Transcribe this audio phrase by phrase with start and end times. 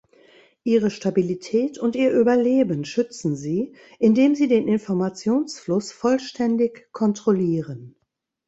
[0.63, 7.95] Ihre Stabilität und ihr Überleben schützen sie, indem sie den Informationsfluss vollständig kontrollieren.